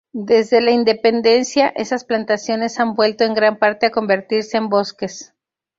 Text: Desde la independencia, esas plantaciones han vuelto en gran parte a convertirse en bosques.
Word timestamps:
Desde 0.13 0.61
la 0.61 0.71
independencia, 0.71 1.67
esas 1.75 2.05
plantaciones 2.05 2.79
han 2.79 2.95
vuelto 2.95 3.23
en 3.23 3.35
gran 3.35 3.59
parte 3.59 3.85
a 3.85 3.91
convertirse 3.91 4.57
en 4.57 4.67
bosques. 4.67 5.35